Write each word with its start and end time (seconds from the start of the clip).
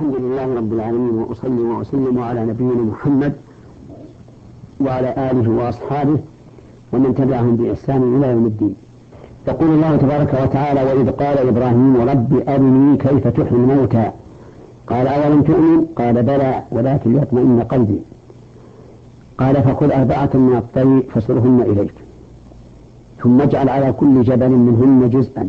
الحمد 0.00 0.16
لله 0.16 0.54
رب 0.54 0.72
العالمين 0.72 1.14
وأصلي 1.14 1.62
وأسلم 1.62 2.18
على 2.18 2.44
نبينا 2.44 2.82
محمد 2.92 3.32
وعلى 4.80 5.30
آله 5.30 5.50
وأصحابه 5.50 6.18
ومن 6.92 7.14
تبعهم 7.14 7.56
بإحسان 7.56 8.16
إلى 8.16 8.26
يوم 8.30 8.46
الدين. 8.46 8.74
يقول 9.48 9.68
الله 9.68 9.96
تبارك 9.96 10.34
وتعالى 10.42 10.82
وإذ 10.82 11.10
قال 11.10 11.38
إبراهيم 11.48 11.96
رب 11.96 12.48
أرني 12.48 12.96
كيف 12.96 13.28
تحيي 13.28 13.58
الموتى 13.58 14.10
قال 14.86 15.06
أولم 15.06 15.42
تؤمن؟ 15.42 15.86
قال 15.96 16.22
بلى 16.22 16.62
ولكن 16.70 17.12
ليطمئن 17.12 17.62
قلبي. 17.62 18.00
قال 19.38 19.54
فخذ 19.62 19.90
أربعة 19.92 20.30
من 20.34 20.54
الطير 20.56 21.02
فصرهن 21.12 21.60
إليك 21.66 21.94
ثم 23.22 23.40
اجعل 23.40 23.68
على 23.68 23.92
كل 23.92 24.22
جبل 24.22 24.50
منهن 24.50 25.10
جزءا 25.10 25.48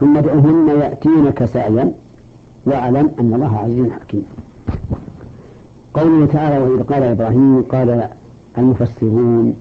ثم 0.00 0.16
ادعهن 0.16 0.68
يأتينك 0.80 1.44
سعيا. 1.44 1.92
واعلم 2.66 3.10
أن 3.20 3.34
الله 3.34 3.58
عزيز 3.58 3.92
حكيم. 3.92 4.26
قوله 5.94 6.26
تعالى 6.26 6.58
وإذ 6.58 6.82
قال 6.82 7.02
إبراهيم 7.02 7.62
قال 7.62 8.08
المفسرون 8.58 9.54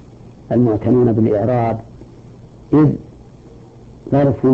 المعتنون 0.51 1.13
بالإعراب 1.13 1.79
إذ 2.73 2.89
ظرف 4.11 4.47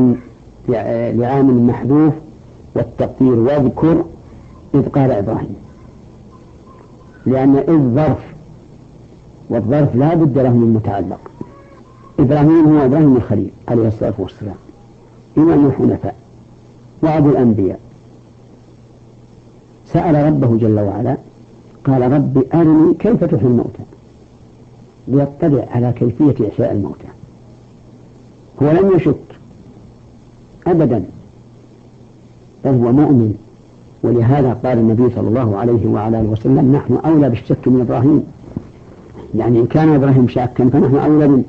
لعامل 1.17 1.53
محذوف 1.53 2.13
والتقدير 2.75 3.39
واذكر 3.39 4.05
إذ 4.75 4.89
قال 4.89 5.11
إبراهيم. 5.11 5.55
لأن 7.25 7.55
إذ 7.55 7.95
ظرف 7.95 8.33
والظرف 9.49 9.95
لا 9.95 10.13
بد 10.13 10.37
له 10.37 10.53
من 10.53 10.73
متعلق. 10.73 11.19
إبراهيم 12.19 12.77
هو 12.77 12.85
إبراهيم 12.85 13.15
الخليل 13.15 13.51
عليه 13.67 13.87
الصلاة 13.87 14.13
والسلام. 14.17 14.55
إمام 15.37 15.65
الحنفاء 15.65 16.15
وأبو 17.01 17.29
الأنبياء. 17.29 17.79
سأل 19.93 20.15
ربه 20.27 20.57
جل 20.57 20.79
وعلا 20.79 21.17
قال 21.85 22.11
رب 22.11 22.43
أرني 22.53 22.93
كيف 22.93 23.23
تحيي 23.23 23.47
الموتى؟ 23.47 23.83
ليطلع 25.07 25.65
على 25.71 25.93
كيفية 25.95 26.49
إحياء 26.49 26.71
الموتى. 26.71 27.07
هو 28.63 28.71
لم 28.71 28.95
يشك 28.95 29.15
أبدا 30.67 31.03
بل 32.65 32.71
هو 32.71 32.91
مؤمن. 32.91 33.33
ولهذا 34.03 34.53
قال 34.53 34.77
النبي 34.77 35.15
صلى 35.15 35.27
الله 35.27 35.57
عليه 35.57 35.87
وعلى 35.87 36.19
آله 36.19 36.29
وسلم 36.29 36.75
نحن 36.75 36.97
أولى 37.05 37.29
بالشك 37.29 37.67
من 37.67 37.81
إبراهيم. 37.81 38.23
يعني 39.35 39.59
إن 39.59 39.65
كان 39.65 39.89
إبراهيم 39.89 40.27
شاكا 40.27 40.69
فنحن 40.69 40.95
أولى 40.95 41.27
منه. 41.27 41.43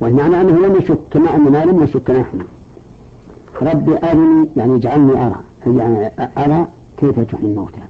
والمعنى 0.00 0.40
أنه 0.40 0.66
لم 0.66 0.76
يشك 0.76 0.98
كما 1.10 1.36
أننا 1.36 1.64
لم 1.64 1.82
نشك 1.82 2.10
نحن. 2.10 2.38
ربي 3.62 3.92
أرني 4.10 4.48
يعني 4.56 4.76
اجعلني 4.76 5.26
أرى 5.26 5.36
يعني 5.66 6.10
أرى 6.38 6.66
كيف 7.02 7.20
تحيي 7.20 7.46
الموتى 7.46 7.80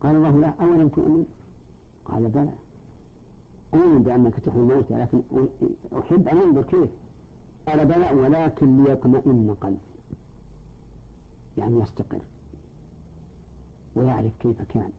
قال 0.00 0.16
الله 0.16 0.38
لا 0.40 0.54
أولم 0.60 0.88
تؤمن 0.88 1.26
قال 2.04 2.28
بلى. 2.28 2.52
أؤمن 3.74 4.02
بأنك 4.02 4.40
تحيي 4.40 4.60
الموتى 4.60 4.94
لكن 4.94 5.22
أحب 5.98 6.28
أن 6.28 6.38
أنظر 6.38 6.62
كيف؟ 6.62 6.90
قال 7.66 7.86
بلى 7.86 8.10
ولكن 8.12 8.84
ليطمئن 8.84 9.56
قلبي. 9.60 9.76
يعني 11.56 11.80
يستقر. 11.80 12.20
ويعرف 13.94 14.32
كيف 14.40 14.62
كان 14.62 14.90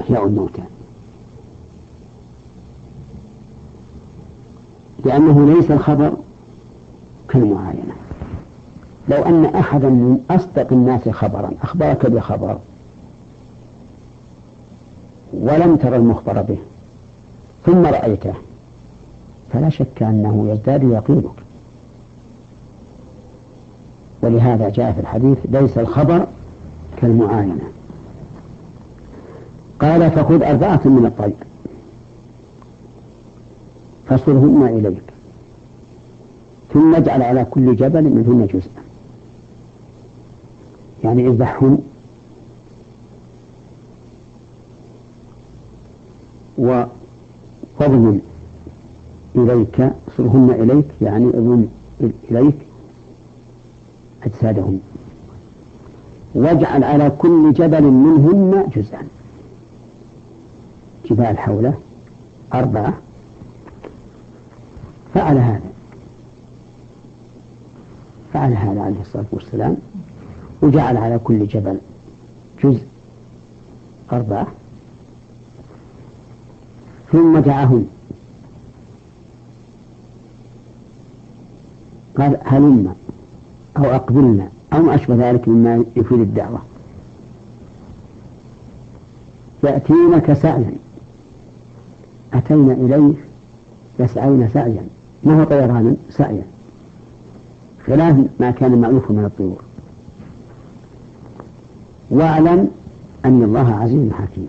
إحياء 0.00 0.26
الموتى. 0.26 0.62
لأنه 5.04 5.54
ليس 5.54 5.70
الخبر 5.70 6.12
كالمعاينة. 7.28 8.01
لو 9.08 9.22
أن 9.22 9.44
أحدا 9.44 9.88
من 9.88 10.18
أصدق 10.30 10.72
الناس 10.72 11.08
خبرا 11.08 11.50
أخبرك 11.62 12.06
بخبر 12.06 12.58
ولم 15.32 15.76
ترى 15.76 15.96
المخبر 15.96 16.42
به 16.42 16.58
ثم 17.66 17.86
رأيته 17.86 18.34
فلا 19.52 19.68
شك 19.68 20.02
أنه 20.02 20.48
يزداد 20.50 20.82
يقينك. 20.82 21.42
ولهذا 24.22 24.68
جاء 24.68 24.92
في 24.92 25.00
الحديث 25.00 25.38
ليس 25.44 25.78
الخبر 25.78 26.26
كالمعاينة. 26.96 27.72
قال 29.80 30.10
فخذ 30.10 30.42
أربعة 30.42 30.80
من 30.84 31.06
الطير 31.06 31.46
فصرهن 34.08 34.66
إليك 34.78 35.02
ثم 36.72 36.94
اجعل 36.94 37.22
على 37.22 37.44
كل 37.44 37.76
جبل 37.76 38.02
منهن 38.02 38.46
جزءا. 38.46 38.81
يعني 41.04 41.28
اذبحهن 41.28 41.78
وضمن 46.58 48.20
إليك 49.36 49.92
صرهن 50.16 50.50
إليك 50.50 50.84
يعني 51.02 51.26
اضم 51.28 51.66
إليك 52.30 52.54
أجسادهن. 54.22 54.80
واجعل 56.34 56.84
على 56.84 57.10
كل 57.18 57.52
جبل 57.52 57.82
منهن 57.82 58.70
جزءا. 58.76 59.08
جبال 61.10 61.38
حوله 61.38 61.74
أربعة. 62.54 62.94
فعل 65.14 65.38
هذا. 65.38 65.72
فعل 68.32 68.52
هذا 68.52 68.82
عليه 68.82 69.00
الصلاة 69.00 69.24
والسلام. 69.32 69.76
وجعل 70.62 70.96
على 70.96 71.20
كل 71.24 71.46
جبل 71.46 71.78
جزء 72.64 72.82
أربعة. 74.12 74.46
ثم 77.12 77.38
دعاهن 77.38 77.86
قال 82.18 82.38
هلم 82.44 82.94
أو 83.76 83.84
أقبلنا 83.84 84.48
أو 84.72 84.82
ما 84.82 84.94
أشبه 84.94 85.30
ذلك 85.30 85.48
مما 85.48 85.84
يفيد 85.96 86.20
الدعوة. 86.20 86.62
يأتينك 89.64 90.32
سعيا. 90.32 90.74
أتينا 92.34 92.72
إليه 92.72 93.14
يسعين 93.98 94.48
سعيا. 94.54 94.86
ما 95.24 95.40
هو 95.40 95.44
طيرانا 95.44 95.96
سعيا. 96.10 96.44
خلاف 97.86 98.26
ما 98.40 98.50
كان 98.50 98.80
مألوف 98.80 99.10
من 99.10 99.24
الطيور. 99.24 99.71
واعلم 102.12 102.70
أن 103.24 103.42
الله 103.42 103.74
عزيز 103.74 104.12
حكيم. 104.12 104.48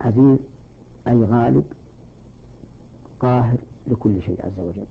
عزيز 0.00 0.38
أي 1.08 1.22
غالب 1.24 1.64
قاهر 3.20 3.58
لكل 3.86 4.22
شيء 4.22 4.46
عز 4.46 4.60
وجل. 4.60 4.84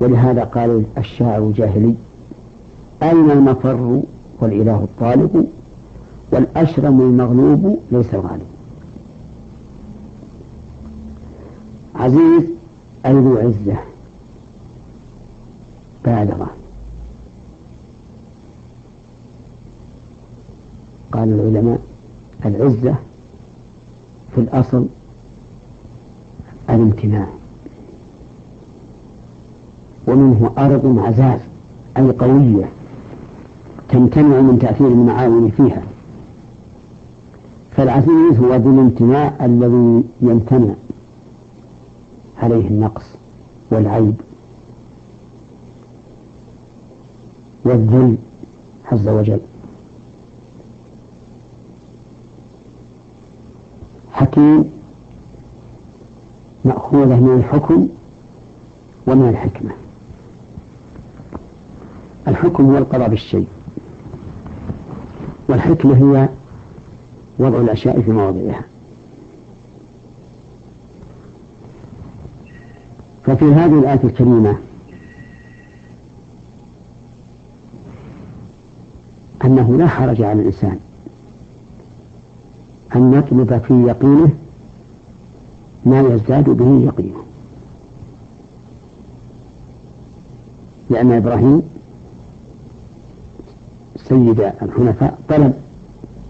ولهذا 0.00 0.44
قال 0.44 0.84
الشاعر 0.98 1.42
الجاهلي 1.42 1.94
أين 3.02 3.30
المفر 3.30 4.02
والإله 4.40 4.84
الطالب 4.84 5.48
والأشرم 6.32 7.00
المغلوب 7.00 7.78
ليس 7.92 8.14
الغالب. 8.14 8.46
عزيز 11.94 12.44
أي 13.06 13.12
ذو 13.12 13.38
عزة. 13.38 13.93
بالغة 16.04 16.50
قال 21.12 21.28
العلماء 21.28 21.80
العزة 22.44 22.94
في 24.34 24.40
الأصل 24.40 24.86
الامتناع 26.70 27.26
ومنه 30.06 30.50
أرض 30.58 30.98
عزاز 30.98 31.40
أي 31.96 32.10
قوية 32.10 32.68
تمتنع 33.88 34.40
من 34.40 34.58
تأثير 34.58 34.88
المعاون 34.88 35.50
فيها. 35.50 35.82
فالعزيز 37.76 38.38
هو 38.38 38.54
ذو 38.54 38.70
الامتناع 38.70 39.44
الذي 39.44 40.04
يمتنع 40.20 40.74
عليه 42.42 42.68
النقص 42.68 43.04
والعيب. 43.70 44.14
والذل 47.64 48.16
عز 48.92 49.08
وجل. 49.08 49.40
حكيم 54.12 54.70
مأخوذة 56.64 57.20
من 57.20 57.38
الحكم 57.38 57.88
ومن 59.06 59.28
الحكمة. 59.28 59.70
الحكم 62.28 62.70
هو 62.70 62.78
القضاء 62.78 63.08
بالشيء. 63.08 63.46
والحكمة 65.48 65.96
هي 65.96 66.28
وضع 67.38 67.58
الأشياء 67.60 68.00
في 68.00 68.10
مواضعها. 68.10 68.64
ففي 73.24 73.36
في 73.36 73.44
هذه 73.44 73.78
الآية 73.78 74.00
الكريمة 74.04 74.56
أنه 79.54 79.76
لا 79.76 79.86
حرج 79.86 80.22
على 80.22 80.40
الإنسان 80.40 80.78
أن 82.96 83.12
يطلب 83.12 83.62
في 83.68 83.86
يقينه 83.86 84.30
ما 85.84 86.00
يزداد 86.00 86.50
به 86.50 86.84
يقينه. 86.84 87.24
لأن 90.90 91.12
إبراهيم 91.12 91.62
سيد 94.08 94.40
الحنفاء 94.40 95.18
طلب 95.28 95.54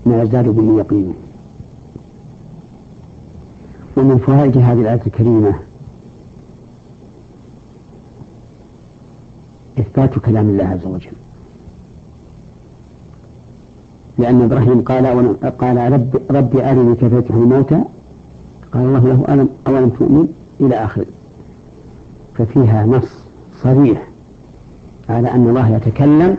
ما 0.06 0.22
يزداد 0.22 0.48
به 0.48 0.78
يقينه. 0.78 1.14
ومن 3.96 4.18
فوائد 4.18 4.58
هذه 4.58 4.80
الآية 4.80 5.02
الكريمة 5.06 5.54
إثبات 9.78 10.18
كلام 10.18 10.48
الله 10.48 10.64
عز 10.64 10.86
وجل. 10.86 11.23
لأن 14.18 14.42
إبراهيم 14.42 14.80
قال 14.80 15.06
قال 15.58 15.92
رب 15.92 16.20
ربي 16.30 16.70
أرني 16.70 16.94
كيف 16.94 17.12
يفتح 17.12 17.34
الموتى. 17.34 17.82
قال 18.72 18.82
الله 18.82 18.98
له 18.98 19.34
ألم 19.34 19.48
أولم 19.66 19.88
تؤمن 19.88 20.28
إلى 20.60 20.84
آخره 20.84 21.06
ففيها 22.34 22.86
نص 22.86 23.08
صريح 23.62 24.08
على 25.08 25.30
أن 25.30 25.48
الله 25.48 25.76
يتكلم 25.76 26.36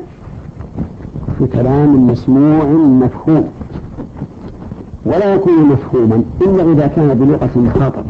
في 1.38 1.48
كلام 1.48 2.08
مسموع 2.08 2.66
مفهوم. 3.06 3.50
ولا 5.06 5.34
يكون 5.34 5.66
مفهوما 5.66 6.24
إلا 6.42 6.72
إذا 6.72 6.88
كان 6.88 7.14
بلغة 7.14 7.50
المخاطب 7.56 8.04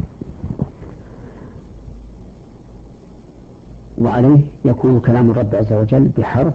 وعليه 3.98 4.42
يكون 4.66 5.00
كلام 5.00 5.30
الرب 5.30 5.56
عز 5.56 5.74
وجل 5.74 6.10
بحرف 6.18 6.54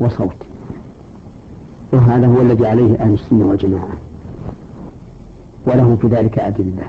وصوت. 0.00 0.49
وهذا 1.92 2.26
هو 2.26 2.40
الذي 2.40 2.66
عليه 2.66 2.94
أهل 2.94 3.14
السنة 3.14 3.46
والجماعة. 3.46 3.88
وله 5.66 5.96
في 6.00 6.06
ذلك 6.06 6.38
أدلة. 6.38 6.88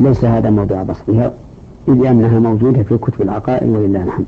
ليس 0.00 0.24
هذا 0.24 0.50
موضوع 0.50 0.82
بسطها 0.82 1.32
إذ 1.88 2.06
أنها 2.06 2.38
موجودة 2.38 2.82
في 2.82 2.98
كتب 2.98 3.22
العقائد 3.22 3.68
ولله 3.68 4.02
الحمد. 4.02 4.26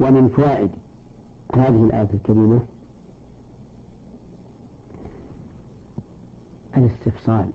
ومن 0.00 0.28
فوائد 0.28 0.70
هذه 1.54 1.84
الآية 1.84 2.08
الكريمة 2.14 2.60
الاستفصال 6.76 7.50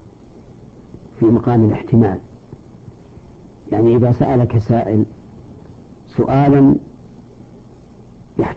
في 1.19 1.25
مقام 1.25 1.65
الاحتمال. 1.65 2.17
يعني 3.71 3.95
إذا 3.95 4.11
سألك 4.11 4.57
سائل 4.57 5.05
سؤالا 6.17 6.75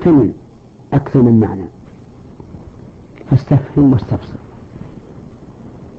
يحتمل 0.00 0.32
أكثر 0.93 1.23
من 1.23 1.41
معنى. 1.41 1.64
فاستفهم 3.31 3.93
واستفسر 3.93 4.38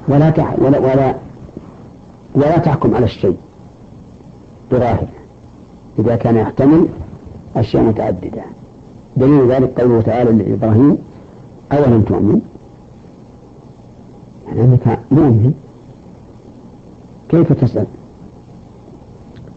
ولا 0.07 0.30
تح 0.30 0.59
ولا 0.59 0.80
ولا 0.80 1.15
ولا 2.36 2.57
تحكم 2.57 2.95
على 2.95 3.06
الشيء 3.06 3.38
براهن. 4.71 5.07
إذا 6.00 6.15
كان 6.15 6.38
يحتمل 6.38 6.88
أشياء 7.56 7.83
متعددة. 7.83 8.44
دليل 9.18 9.51
ذلك 9.51 9.80
قوله 9.80 10.01
تعالى 10.01 10.31
لإبراهيم 10.31 10.98
أولم 11.71 12.01
تؤمن؟ 12.01 12.42
يعني 14.48 14.62
أنك 14.62 15.00
مؤمن. 15.12 15.53
كيف 17.30 17.53
تسأل؟ 17.53 17.86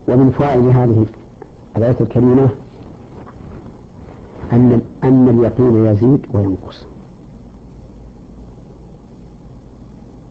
ومن 0.08 0.30
فوائد 0.30 0.66
هذه 0.66 1.06
الآية 1.76 1.96
الكريمة 2.00 2.48
أن 4.52 4.80
أن 5.04 5.28
اليقين 5.28 5.86
يزيد 5.86 6.26
وينقص. 6.32 6.84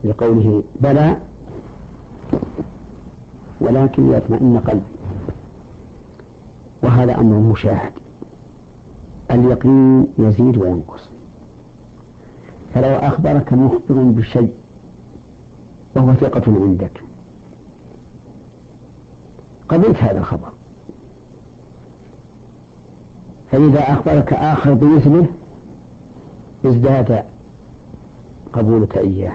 لقوله 0.03 0.63
بلى 0.81 1.17
ولكن 3.61 4.11
يطمئن 4.11 4.61
قلبي. 4.67 4.81
وهذا 6.83 7.19
أمر 7.19 7.51
مشاهد. 7.51 7.91
اليقين 9.31 10.07
يزيد 10.17 10.57
وينقص. 10.57 11.01
فلو 12.73 12.95
أخبرك 12.95 13.53
مخبر 13.53 13.81
بشيء 13.89 14.53
وهو 15.95 16.13
ثقة 16.13 16.43
عندك 16.47 17.03
قبلت 19.69 19.97
هذا 19.97 20.19
الخبر. 20.19 20.52
فإذا 23.53 23.93
أخبرك 23.93 24.33
آخر 24.33 24.73
بمثله 24.73 25.25
ازداد 26.65 27.23
قبولك 28.53 28.97
إياه. 28.97 29.33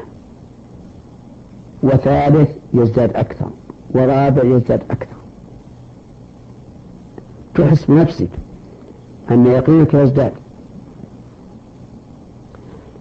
وثالث 1.83 2.49
يزداد 2.75 3.17
أكثر. 3.17 3.47
ورابع 3.91 4.43
يزداد 4.43 4.81
أكثر. 4.91 5.17
تحس 7.55 7.85
بنفسك 7.85 8.29
أن 9.31 9.47
يقينك 9.47 9.95
يزداد. 9.95 10.33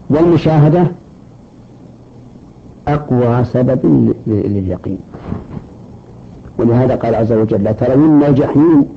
والمشاهدة 0.10 0.88
أقوى 2.88 3.46
سبب 3.46 4.14
لليقين. 4.28 5.00
ولهذا 6.58 6.96
قال 6.96 7.16
عز 7.16 7.32
وجل 7.32 7.64
لترون 7.64 8.24
الجحيم 8.24 8.97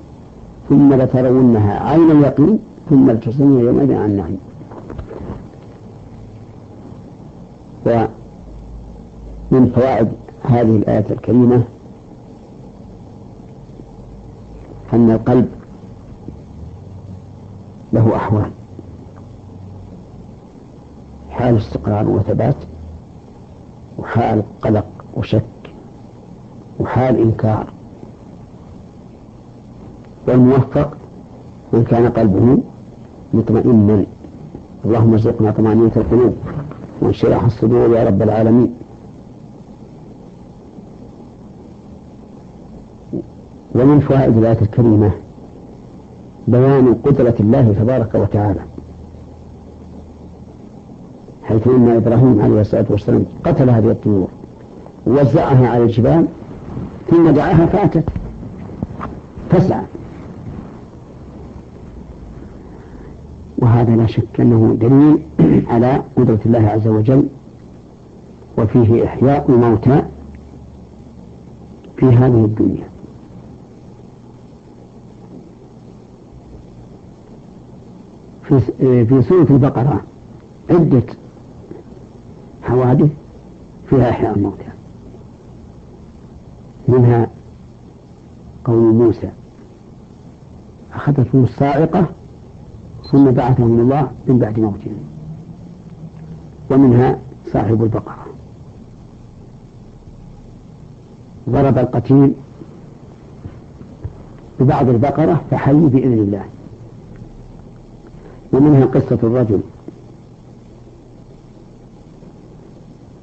ثم 0.70 0.94
لترونها 0.94 1.90
عين 1.90 2.10
اليقين 2.10 2.58
ثم 2.90 3.10
لتصلين 3.10 3.60
يومئذ 3.60 3.94
عن 3.94 4.10
النعيم. 4.10 4.38
ومن 7.86 9.72
فوائد 9.74 10.08
هذه 10.44 10.76
الآية 10.76 11.04
الكريمة 11.10 11.62
أن 14.92 15.10
القلب 15.10 15.48
له 17.92 18.16
أحوال. 18.16 18.50
حال 21.30 21.56
استقرار 21.56 22.08
وثبات 22.08 22.56
وحال 23.98 24.42
قلق 24.62 24.86
وشك 25.16 25.42
وحال 26.80 27.18
إنكار. 27.18 27.66
والموفق 30.26 30.96
من 31.72 31.84
كان 31.84 32.08
قلبه 32.08 32.58
مطمئنا. 33.34 34.04
اللهم 34.84 35.12
ارزقنا 35.12 35.50
طمأنينة 35.50 35.92
القلوب 35.96 36.34
وانشراح 37.00 37.44
الصدور 37.44 37.96
يا 37.96 38.04
رب 38.04 38.22
العالمين. 38.22 38.74
ومن 43.74 44.00
فوائد 44.00 44.36
الآية 44.36 44.58
الكريمة 44.62 45.10
بيان 46.48 46.94
قدرة 47.04 47.34
الله 47.40 47.74
تبارك 47.80 48.14
وتعالى. 48.14 48.60
حيث 51.42 51.66
أن 51.66 51.88
إبراهيم 51.88 52.42
عليه 52.42 52.60
الصلاة 52.60 52.86
والسلام 52.90 53.24
قتل 53.44 53.70
هذه 53.70 53.90
الطيور 53.90 54.28
ووزعها 55.06 55.68
على 55.68 55.82
الجبال 55.82 56.26
ثم 57.10 57.30
دعاها 57.30 57.66
فأتت. 57.66 58.04
تسعى 59.50 59.82
وهذا 63.60 63.96
لا 63.96 64.06
شك 64.06 64.40
أنه 64.40 64.76
دليل 64.80 65.18
على 65.72 66.02
قدرة 66.16 66.38
الله 66.46 66.68
عز 66.68 66.86
وجل 66.88 67.28
وفيه 68.58 69.04
إحياء 69.04 69.50
موتى 69.50 70.02
في 71.96 72.06
هذه 72.06 72.44
الدنيا. 72.44 72.90
في 78.48 78.60
في 79.06 79.22
سورة 79.28 79.46
البقرة 79.50 80.00
عدة 80.70 81.02
حوادث 82.62 83.10
فيها 83.90 84.10
إحياء 84.10 84.36
الموتى 84.36 84.64
منها 86.88 87.30
قول 88.64 88.94
موسى 88.94 89.30
أخذتهم 90.94 91.44
الصاعقة 91.44 92.06
ثم 93.12 93.30
بعثهم 93.30 93.80
الله 93.80 94.10
من 94.26 94.38
بعد 94.38 94.60
موتهم 94.60 94.96
ومنها 96.70 97.18
صاحب 97.52 97.82
البقرة. 97.82 98.26
ضرب 101.50 101.78
القتيل 101.78 102.32
ببعض 104.60 104.88
البقرة 104.88 105.40
فحي 105.50 105.72
بإذن 105.72 106.12
الله. 106.12 106.44
ومنها 108.52 108.84
قصة 108.84 109.18
الرجل 109.22 109.60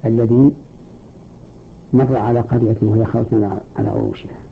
الذي 0.04 0.52
مر 1.92 2.16
على 2.16 2.40
قرية 2.40 2.76
وهي 2.82 3.04
خوتنا 3.04 3.60
على 3.76 3.88
عروشها. 3.88 4.47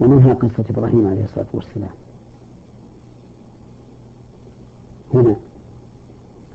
ومنها 0.00 0.34
قصة 0.34 0.64
إبراهيم 0.70 1.06
عليه 1.06 1.24
الصلاة 1.24 1.46
والسلام. 1.52 1.90
هنا 5.14 5.36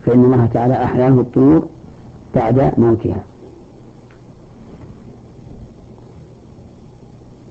فإن 0.05 0.25
الله 0.25 0.45
تعالى 0.45 0.83
أحياه 0.83 1.09
الطيور 1.09 1.67
بعد 2.35 2.79
موتها. 2.79 3.23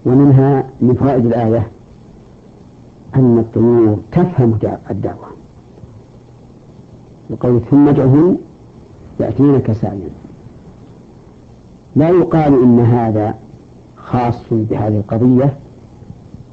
ومنها 0.07 0.71
من 0.81 0.95
فوائد 0.95 1.27
الآية 1.27 1.69
أن 3.17 3.39
الطيور 3.39 3.99
تفهم 4.13 4.59
الدعوة. 4.91 5.27
وقول 7.31 7.61
ثم 7.71 7.89
ادعهم 7.89 8.39
يأتينك 9.21 9.73
سعيا 9.73 10.11
لا 11.97 12.09
يقال 12.09 12.63
إن 12.63 12.81
هذا 12.81 13.35
خاص 13.97 14.35
بهذه 14.51 14.97
القضية 14.97 15.57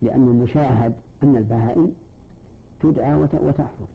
لأن 0.02 0.28
المشاهد 0.28 0.96
أن 1.24 1.36
البهائم 1.36 1.94
تدعى 2.80 3.16
وتحفظ. 3.16 3.88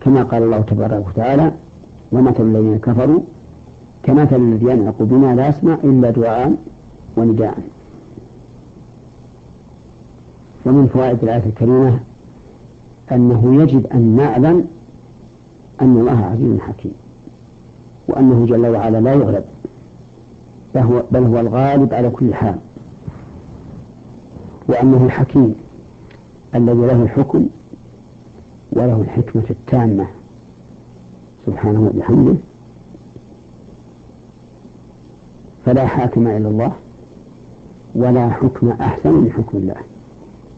كما 0.00 0.22
قال 0.22 0.42
الله 0.42 0.60
تبارك 0.60 1.06
وتعالى 1.08 1.52
ومثل 2.12 2.42
الذين 2.42 2.78
كفروا 2.78 3.20
كمثل 4.02 4.36
الذي 4.36 4.66
ينعق 4.66 5.02
بما 5.02 5.34
لا 5.34 5.48
يسمع 5.48 5.78
إلا 5.84 6.10
دعاء 6.10 6.56
ونداء. 7.16 7.58
ومن 10.66 10.86
فوائد 10.86 11.18
الآية 11.22 11.46
الكريمة 11.46 12.00
أنه 13.12 13.62
يجب 13.62 13.86
أن 13.86 14.16
نعلم 14.16 14.64
أن 15.80 15.96
الله 15.96 16.24
عزيز 16.24 16.58
حكيم 16.58 16.94
وأنه 18.08 18.46
جل 18.46 18.66
وعلا 18.66 19.00
لا 19.00 19.12
يغلب 19.12 19.44
بل 21.10 21.24
هو 21.24 21.40
الغالب 21.40 21.94
على 21.94 22.10
كل 22.10 22.34
حال. 22.34 22.54
وأنه 24.68 25.04
الحكيم 25.04 25.54
الذي 26.54 26.80
له 26.80 27.02
الحكم 27.02 27.46
وله 28.72 29.00
الحكمة 29.00 29.42
التامة. 29.50 30.06
سبحانه 31.46 31.90
وبحمده. 31.94 32.34
فلا 35.66 35.86
حاكم 35.86 36.26
إلا 36.26 36.48
الله 36.48 36.72
ولا 37.94 38.30
حكم 38.30 38.68
أحسن 38.68 39.10
من 39.10 39.32
حكم 39.32 39.58
الله. 39.58 39.76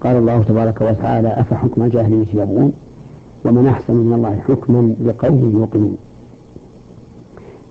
قال 0.01 0.17
الله 0.17 0.43
تبارك 0.43 0.81
وتعالى 0.81 1.29
أفحكم 1.29 1.83
الجاهلية 1.83 2.27
يبغون 2.35 2.73
ومن 3.45 3.67
أحسن 3.67 3.95
من 3.95 4.13
الله 4.15 4.41
حكما 4.49 4.95
لقوم 5.05 5.51
يوقنون. 5.55 5.99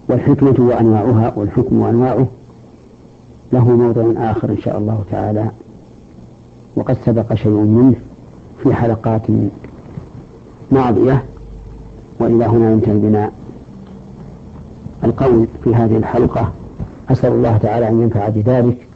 والحكمة 0.09 0.55
وأنواعها 0.59 1.33
والحكم 1.35 1.79
وأنواعه 1.79 2.27
له 3.53 3.69
موضع 3.69 4.31
آخر 4.31 4.49
إن 4.49 4.57
شاء 4.57 4.77
الله 4.77 5.03
تعالى. 5.11 5.51
وقد 6.75 6.97
سبق 7.05 7.33
شيء 7.33 7.51
منه 7.51 7.95
في 8.63 8.73
حلقات 8.73 9.21
ماضية 10.71 11.25
وإلى 12.19 12.45
هنا 12.45 12.71
ينتهي 12.71 12.97
بنا 12.97 13.31
القول 15.03 15.47
في 15.63 15.75
هذه 15.75 15.97
الحلقة. 15.97 16.53
أسأل 17.09 17.31
الله 17.31 17.57
تعالى 17.57 17.87
أن 17.87 18.01
ينفع 18.01 18.29
بذلك. 18.29 18.87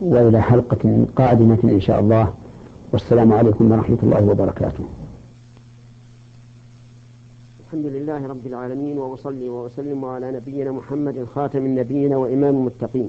وإلى 0.00 0.42
حلقة 0.42 1.06
قادمة 1.16 1.58
إن 1.64 1.80
شاء 1.80 2.00
الله. 2.00 2.34
والسلام 2.92 3.32
عليكم 3.32 3.72
ورحمة 3.72 3.98
الله 4.02 4.30
وبركاته. 4.30 4.84
الحمد 7.66 7.86
لله 7.86 8.26
رب 8.26 8.46
العالمين 8.46 8.98
وأصلي 8.98 9.48
وأسلم 9.48 10.04
على 10.04 10.32
نبينا 10.32 10.72
محمد 10.72 11.26
خاتم 11.34 11.58
النبيين 11.58 12.14
وإمام 12.14 12.56
المتقين. 12.56 13.08